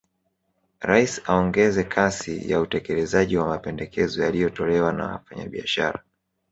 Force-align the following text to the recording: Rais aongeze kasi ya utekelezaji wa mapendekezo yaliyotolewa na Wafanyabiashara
Rais 0.83 1.19
aongeze 1.25 1.83
kasi 1.83 2.49
ya 2.51 2.61
utekelezaji 2.61 3.37
wa 3.37 3.47
mapendekezo 3.47 4.23
yaliyotolewa 4.23 4.93
na 4.93 5.05
Wafanyabiashara 5.07 6.03